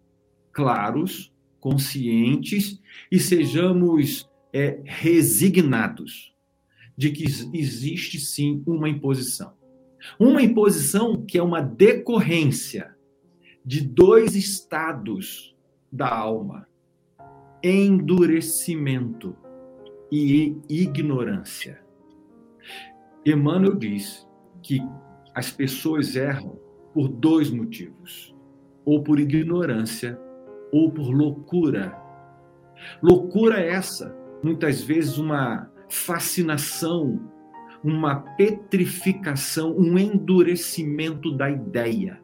[0.51, 6.36] claros, conscientes e sejamos é, resignados
[6.97, 9.53] de que existe sim uma imposição.
[10.19, 12.95] Uma imposição que é uma decorrência
[13.63, 15.55] de dois estados
[15.91, 16.67] da alma:
[17.63, 19.36] endurecimento
[20.11, 21.82] e ignorância.
[23.26, 24.28] Emmanuel diz
[24.63, 24.82] que
[25.36, 26.59] as pessoas erram
[26.93, 28.36] por dois motivos:
[28.84, 30.19] ou por ignorância,
[30.72, 31.95] ou por loucura.
[33.01, 37.22] Loucura é essa, muitas vezes uma fascinação,
[37.84, 42.19] uma petrificação, um endurecimento da ideia,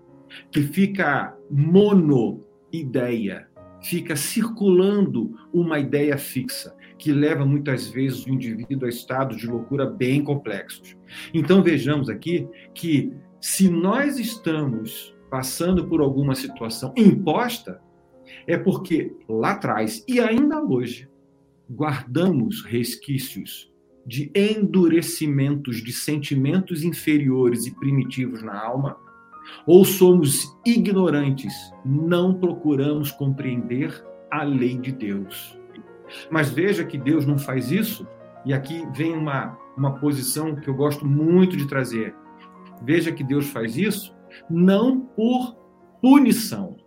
[0.52, 3.48] que fica mono ideia,
[3.82, 9.86] fica circulando uma ideia fixa, que leva muitas vezes o indivíduo a estados de loucura
[9.86, 10.98] bem complexos.
[11.34, 17.82] Então vejamos aqui que se nós estamos passando por alguma situação imposta,
[18.46, 21.08] é porque lá atrás e ainda hoje
[21.70, 23.72] guardamos resquícios
[24.06, 28.98] de endurecimentos de sentimentos inferiores e primitivos na alma,
[29.66, 31.54] ou somos ignorantes,
[31.86, 35.58] não procuramos compreender a lei de Deus.
[36.30, 38.08] Mas veja que Deus não faz isso,
[38.46, 42.16] e aqui vem uma, uma posição que eu gosto muito de trazer.
[42.82, 44.16] Veja que Deus faz isso
[44.50, 45.58] não por
[46.02, 46.78] punição,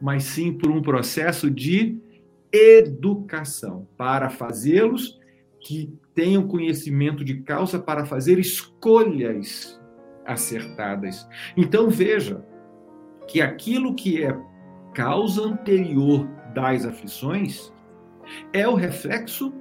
[0.00, 2.00] mas sim por um processo de
[2.52, 5.18] educação, para fazê-los
[5.60, 9.78] que tenham conhecimento de causa para fazer escolhas
[10.24, 11.28] acertadas.
[11.56, 12.44] Então veja
[13.26, 14.36] que aquilo que é
[14.94, 17.72] causa anterior das aflições
[18.52, 19.52] é o reflexo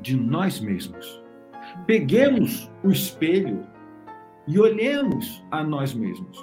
[0.00, 1.22] de nós mesmos.
[1.86, 3.66] Peguemos o espelho
[4.46, 6.38] e olhemos a nós mesmos.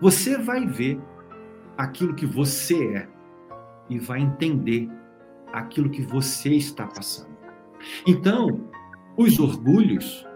[0.00, 1.00] Você vai ver
[1.76, 3.08] aquilo que você é
[3.90, 4.88] e vai entender
[5.52, 7.36] aquilo que você está passando.
[8.06, 8.68] Então,
[9.16, 10.26] os orgulhos,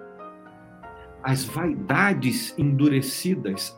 [1.22, 3.76] as vaidades endurecidas,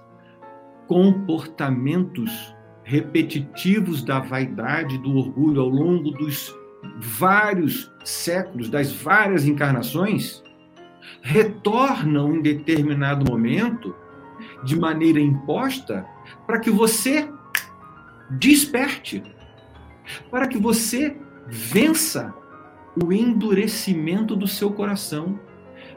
[0.86, 6.54] comportamentos repetitivos da vaidade, do orgulho ao longo dos
[6.98, 10.42] vários séculos, das várias encarnações,
[11.22, 13.94] retornam em determinado momento,
[14.62, 16.06] de maneira imposta,
[16.46, 17.28] para que você
[18.30, 19.22] desperte,
[20.30, 21.16] para que você
[21.46, 22.34] vença
[23.02, 25.38] o endurecimento do seu coração,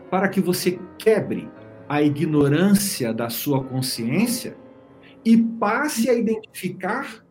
[0.09, 1.49] para que você quebre
[1.88, 4.57] a ignorância da sua consciência
[5.23, 7.23] e passe a identificar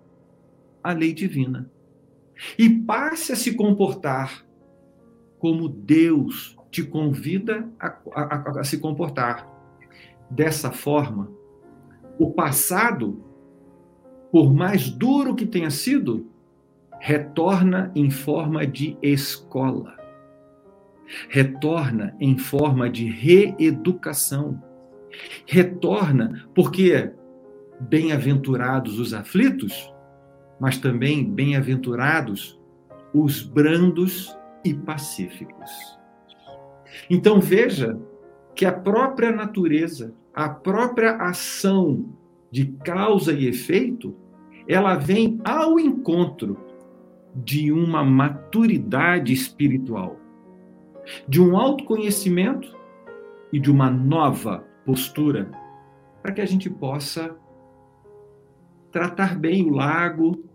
[0.83, 1.71] a lei divina.
[2.59, 4.45] E passe a se comportar
[5.39, 9.49] como Deus te convida a, a, a, se comportar.
[10.29, 11.31] Dessa forma,
[12.19, 13.25] o passado,
[14.33, 16.27] por mais duro que tenha sido,
[16.99, 19.97] retorna em forma de escola,
[21.29, 24.61] retorna em forma de reeducação,
[25.47, 27.13] retorna porque
[27.81, 29.93] bem-aventurados os aflitos,
[30.61, 32.59] mas também bem-aventurados
[33.13, 35.71] os brandos e pacíficos.
[37.09, 37.99] Então veja
[38.55, 42.07] que a própria natureza, a própria ação
[42.51, 44.15] de causa e efeito,
[44.69, 46.59] ela vem ao encontro
[47.35, 50.19] de uma maturidade espiritual,
[51.29, 52.75] de um autoconhecimento
[53.53, 55.51] e de uma nova postura,
[56.23, 57.37] para que a gente possa
[58.91, 60.46] tratar bem o lago,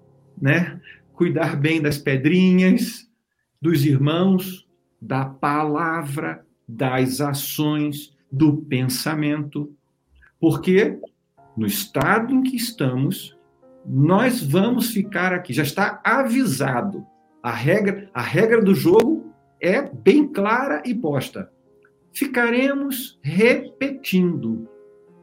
[0.41, 0.79] né?
[1.13, 3.07] Cuidar bem das pedrinhas,
[3.61, 4.67] dos irmãos,
[4.99, 9.73] da palavra, das ações, do pensamento.
[10.39, 10.99] Porque
[11.55, 13.37] no estado em que estamos,
[13.85, 17.05] nós vamos ficar aqui, já está avisado.
[17.43, 21.51] A regra, a regra do jogo é bem clara e posta.
[22.13, 24.67] Ficaremos repetindo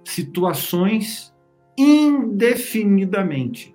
[0.05, 1.35] situações
[1.77, 3.73] indefinidamente,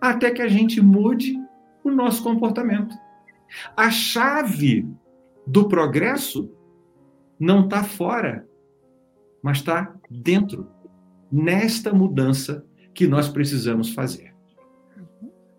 [0.00, 1.34] até que a gente mude
[1.82, 2.96] o nosso comportamento.
[3.76, 4.88] A chave
[5.46, 6.50] do progresso
[7.38, 8.46] não está fora,
[9.42, 10.68] mas está dentro,
[11.30, 14.34] nesta mudança que nós precisamos fazer.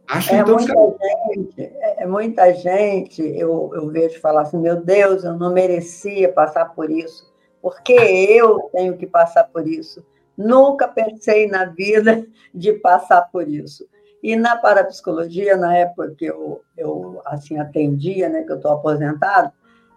[0.09, 1.33] Acho é então muita que...
[1.33, 6.31] gente, é, é muita gente, eu, eu vejo falar assim, meu Deus, eu não merecia
[6.31, 7.31] passar por isso,
[7.61, 10.05] porque eu tenho que passar por isso.
[10.38, 13.88] Nunca pensei na vida de passar por isso.
[14.24, 19.51] E na parapsicologia, na época que eu, eu assim atendia, né, que eu estou aposentado,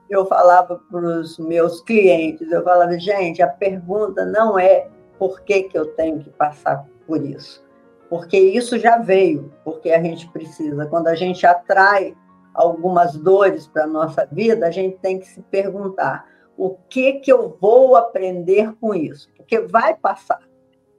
[0.09, 5.65] eu falava para os meus clientes, eu falava, gente, a pergunta não é por que,
[5.65, 7.65] que eu tenho que passar por isso.
[8.09, 10.87] Porque isso já veio, porque a gente precisa.
[10.87, 12.17] Quando a gente atrai
[12.53, 17.31] algumas dores para a nossa vida, a gente tem que se perguntar: o que, que
[17.33, 19.31] eu vou aprender com isso?
[19.37, 20.41] Porque vai passar.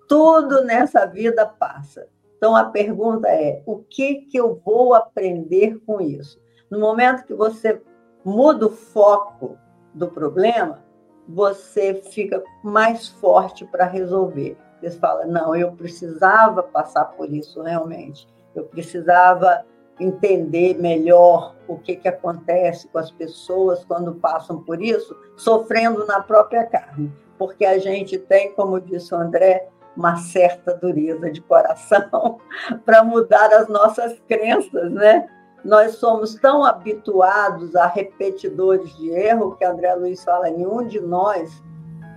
[0.08, 2.08] Tudo nessa vida passa.
[2.42, 6.42] Então a pergunta é: o que, que eu vou aprender com isso?
[6.72, 7.80] No momento que você
[8.26, 9.60] muda o foco
[9.94, 10.84] do problema,
[11.30, 14.58] você fica mais forte para resolver.
[14.82, 18.28] Eles falam, não, eu precisava passar por isso realmente.
[18.56, 19.64] Eu precisava
[20.00, 26.22] entender melhor o que, que acontece com as pessoas quando passam por isso, sofrendo na
[26.22, 27.12] própria carne.
[27.38, 32.40] Porque a gente tem, como disse o André, uma certa dureza de coração
[32.86, 35.28] para mudar as nossas crenças, né?
[35.64, 41.62] Nós somos tão habituados a repetidores de erro que André Luiz fala, nenhum de nós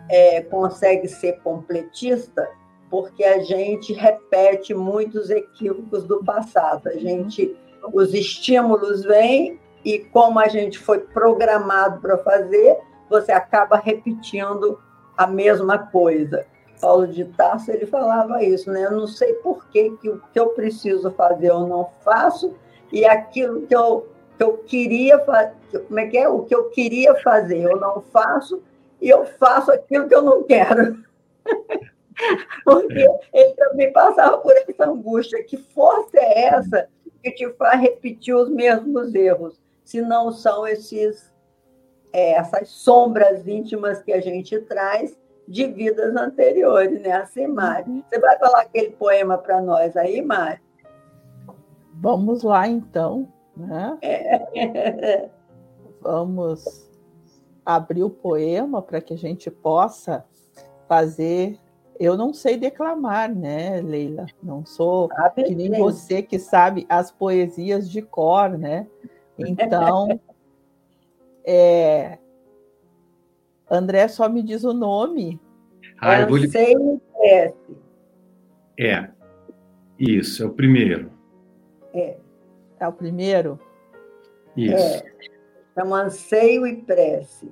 [0.08, 2.48] é, consegue ser completista,
[2.90, 6.88] porque a gente repete muitos equívocos do passado.
[6.88, 7.54] A gente,
[7.92, 12.78] os estímulos vêm e como a gente foi programado para fazer,
[13.10, 14.80] você acaba repetindo
[15.16, 16.46] a mesma coisa.
[16.80, 18.84] Paulo de Tarso ele falava isso, né?
[18.84, 22.54] Eu não sei por que, que o que eu preciso fazer eu não faço
[22.92, 25.54] e aquilo que eu, que eu queria fazer,
[25.86, 26.28] como é que é?
[26.28, 28.62] O que eu queria fazer eu não faço
[29.00, 31.02] e eu faço aquilo que eu não quero.
[32.64, 35.42] Porque ele também passava por essa angústia.
[35.44, 36.88] Que força é essa
[37.22, 39.60] que te faz repetir os mesmos erros?
[39.84, 41.30] Se não são esses,
[42.12, 45.16] é, essas sombras íntimas que a gente traz
[45.46, 47.12] de vidas anteriores, né?
[47.12, 47.90] Assim, Mari.
[47.90, 48.02] Uhum.
[48.08, 50.60] Você vai falar aquele poema para nós aí, Mari?
[51.94, 53.28] Vamos lá, então.
[53.56, 53.98] Né?
[54.02, 55.28] É.
[56.00, 56.84] Vamos
[57.64, 60.24] abrir o poema para que a gente possa
[60.86, 61.58] fazer.
[61.98, 64.26] Eu não sei declamar, né, Leila?
[64.42, 68.86] Não sou ah, que nem você que sabe as poesias de cor, né?
[69.36, 70.20] Então,
[71.44, 72.18] é,
[73.74, 75.40] André só me diz o nome.
[76.00, 76.50] Ah, eu vou lhe...
[78.78, 79.10] É.
[79.98, 81.10] Isso, é o primeiro.
[81.92, 82.16] É.
[82.80, 83.58] É o primeiro?
[84.56, 84.74] Isso.
[84.74, 85.14] É.
[85.74, 87.50] Chama anseio e prece.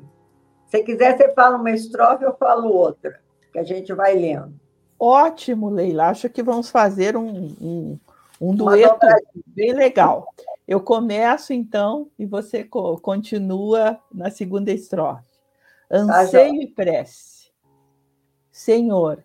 [0.66, 3.20] Se quiser, você fala uma estrofe, eu falo outra,
[3.52, 4.54] que a gente vai lendo.
[4.98, 6.08] Ótimo, Leila.
[6.08, 7.98] Acho que vamos fazer um, um,
[8.40, 9.06] um dueto
[9.46, 10.32] bem legal.
[10.66, 15.31] Eu começo, então, e você continua na segunda estrofe.
[15.94, 17.52] Anseio e prece.
[18.50, 19.22] Senhor,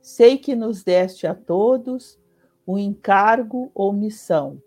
[0.00, 2.16] sei que nos deste a todos
[2.64, 4.62] o encargo ou missão.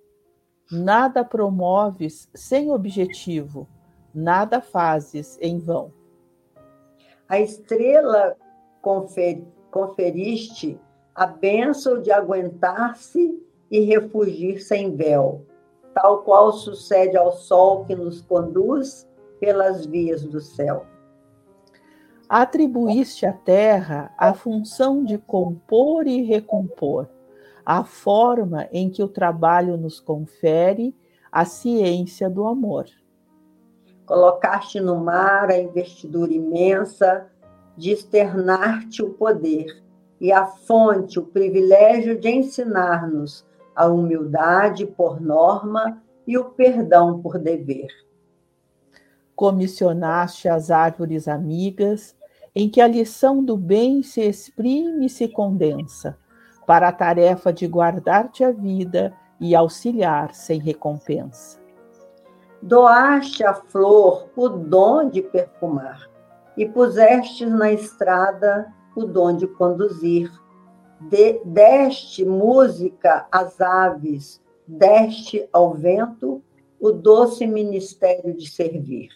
[0.70, 3.66] Nada promoves sem objetivo,
[4.14, 5.94] nada fazes em vão.
[7.30, 8.36] A estrela
[8.82, 10.78] confer, conferiste
[11.16, 15.46] a bênção de aguentar-se e refugir sem véu,
[15.94, 19.08] tal qual sucede ao sol que nos conduz
[19.40, 20.91] pelas vias do céu
[22.32, 27.10] atribuíste à terra a função de compor e recompor,
[27.66, 30.96] a forma em que o trabalho nos confere
[31.30, 32.86] a ciência do amor.
[34.06, 37.28] Colocaste no mar a investidura imensa
[37.76, 39.84] de externar-te o poder
[40.18, 47.38] e a fonte, o privilégio de ensinar-nos a humildade por norma e o perdão por
[47.38, 47.90] dever.
[49.36, 52.16] Comissionaste as árvores amigas
[52.56, 56.18] em que a lição do bem se exprime e se condensa,
[56.68, 61.60] para a tarefa de guardar-te a vida e auxiliar sem recompensa.
[62.62, 66.10] Doaste à flor o dom de perfumar,
[66.58, 70.32] e puseste na estrada o dom de conduzir.
[71.10, 76.44] De, deste música às aves, deste ao vento
[76.80, 79.10] o doce ministério de servir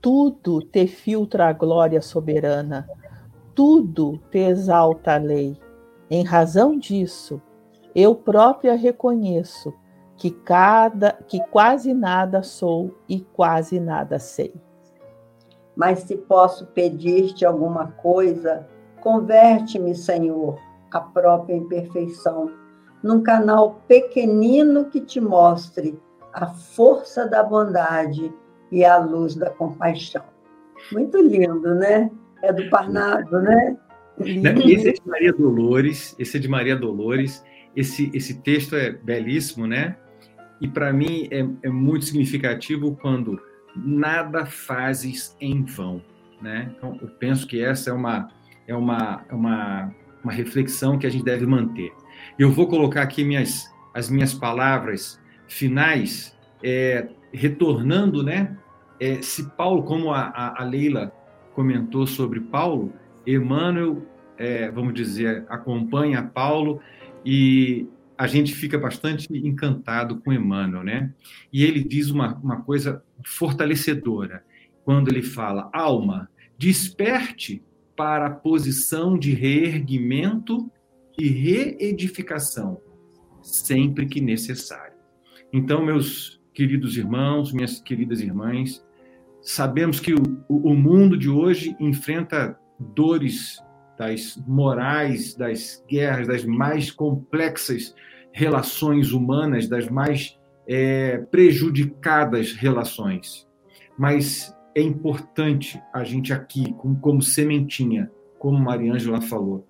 [0.00, 2.88] tudo te filtra a glória soberana,
[3.54, 5.56] tudo te exalta a lei.
[6.10, 7.40] Em razão disso,
[7.94, 9.74] eu própria reconheço
[10.16, 14.54] que cada que quase nada sou e quase nada sei.
[15.76, 18.66] Mas se posso pedir-te alguma coisa,
[19.00, 20.58] converte-me, Senhor,
[20.90, 22.50] a própria imperfeição,
[23.02, 26.00] num canal pequenino que te mostre
[26.32, 28.32] a força da bondade
[28.70, 30.22] e a luz da compaixão.
[30.92, 32.10] Muito lindo, né?
[32.42, 33.76] É do Parnado, né?
[34.20, 37.44] Esse é de Maria Dolores, esse é de Maria Dolores.
[37.76, 39.96] Esse, esse texto é belíssimo, né?
[40.60, 43.40] E para mim é, é, muito significativo quando
[43.76, 46.02] nada fazes em vão,
[46.42, 46.72] né?
[46.76, 48.28] Então eu penso que essa é uma
[48.66, 51.92] é uma, é uma, uma reflexão que a gente deve manter.
[52.38, 58.56] Eu vou colocar aqui minhas as minhas palavras finais é, retornando, né?
[59.00, 61.12] É, se Paulo, como a, a, Leila
[61.54, 62.92] comentou sobre Paulo,
[63.26, 64.02] Emmanuel,
[64.36, 66.80] é, vamos dizer, acompanha Paulo
[67.24, 71.12] e a gente fica bastante encantado com Emmanuel, né?
[71.52, 74.42] E ele diz uma, uma coisa fortalecedora
[74.84, 77.62] quando ele fala: alma, desperte
[77.96, 80.70] para a posição de reerguimento
[81.18, 82.80] e reedificação,
[83.42, 84.96] sempre que necessário.
[85.52, 88.84] Então, meus queridos irmãos, minhas queridas irmãs,
[89.40, 93.62] sabemos que o, o mundo de hoje enfrenta dores
[93.96, 97.94] das morais, das guerras, das mais complexas
[98.32, 100.36] relações humanas, das mais
[100.66, 103.46] é, prejudicadas relações.
[103.96, 109.64] Mas é importante a gente aqui, como, como sementinha, como Mariângela falou,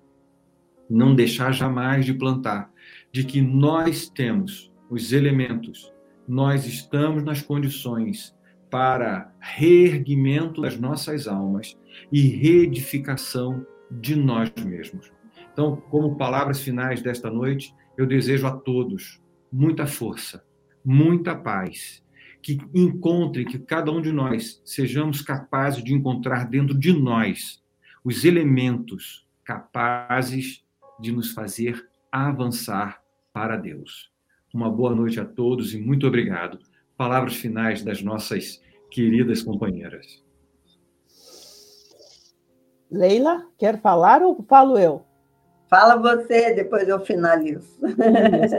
[0.89, 2.71] não deixar jamais de plantar,
[3.11, 5.93] de que nós temos os elementos,
[6.29, 8.37] nós estamos nas condições
[8.69, 11.75] para reerguimento das nossas almas
[12.11, 15.11] e reedificação de nós mesmos.
[15.51, 19.19] Então, como palavras finais desta noite, eu desejo a todos
[19.51, 20.45] muita força,
[20.85, 22.05] muita paz,
[22.43, 27.59] que encontrem, que cada um de nós sejamos capazes de encontrar dentro de nós
[28.03, 30.63] os elementos capazes
[30.99, 33.01] de nos fazer avançar
[33.33, 34.11] para Deus.
[34.53, 36.59] Uma boa noite a todos e muito obrigado.
[36.97, 40.23] Palavras finais das nossas queridas companheiras.
[42.91, 45.03] Leila, quer falar ou falo eu?
[45.69, 47.77] Fala você, depois eu finalizo.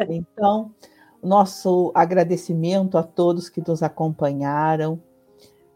[0.08, 0.72] Então,
[1.20, 5.02] nosso agradecimento a todos que nos acompanharam.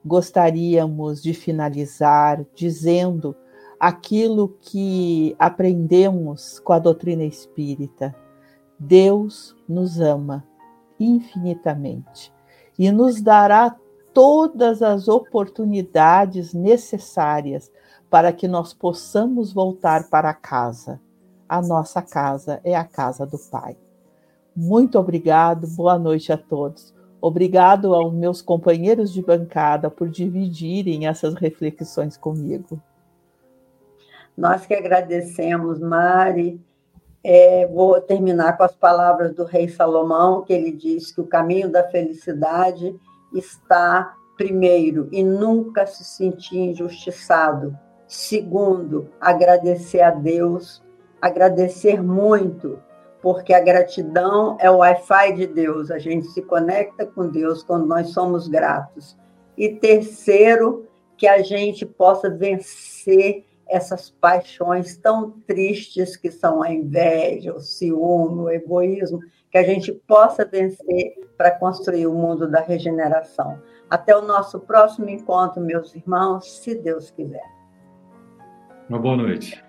[0.05, 3.35] Gostaríamos de finalizar dizendo
[3.81, 8.15] aquilo que aprendemos com a doutrina espírita.
[8.79, 10.45] Deus nos ama
[10.99, 12.33] infinitamente
[12.79, 13.77] e nos dará
[14.12, 17.70] todas as oportunidades necessárias
[18.09, 21.01] para que nós possamos voltar para casa.
[21.49, 23.77] A nossa casa é a casa do Pai.
[24.55, 26.95] Muito obrigado, boa noite a todos.
[27.20, 32.81] Obrigado aos meus companheiros de bancada por dividirem essas reflexões comigo.
[34.37, 36.61] Nós que agradecemos, Mari.
[37.27, 41.72] É, vou terminar com as palavras do rei Salomão, que ele diz que o caminho
[41.72, 42.95] da felicidade
[43.33, 47.75] está, primeiro, e nunca se sentir injustiçado.
[48.07, 50.83] Segundo, agradecer a Deus,
[51.18, 52.79] agradecer muito,
[53.22, 57.87] porque a gratidão é o Wi-Fi de Deus, a gente se conecta com Deus quando
[57.87, 59.16] nós somos gratos.
[59.57, 67.55] E terceiro, que a gente possa vencer essas paixões tão tristes que são a inveja,
[67.55, 73.61] o ciúme, o egoísmo, que a gente possa vencer para construir o mundo da regeneração.
[73.89, 77.45] Até o nosso próximo encontro, meus irmãos, se Deus quiser.
[78.89, 79.64] Uma boa noite.